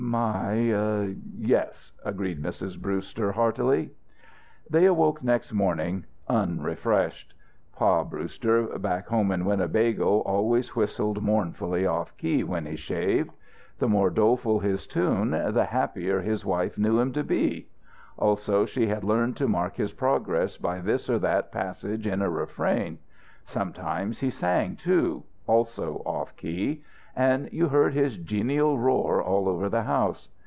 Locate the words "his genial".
27.93-28.79